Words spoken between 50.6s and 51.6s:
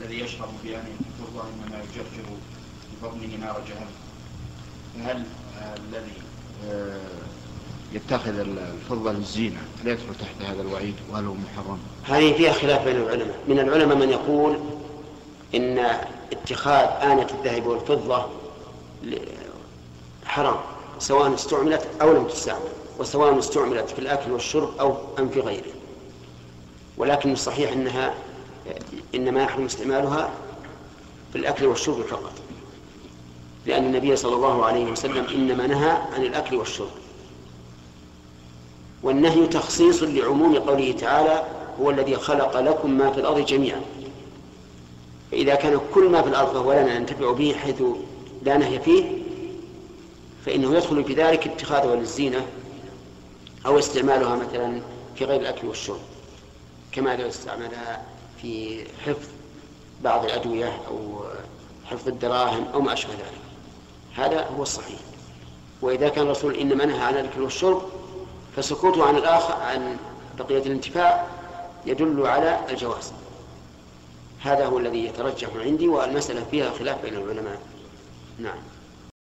يدخل في ذلك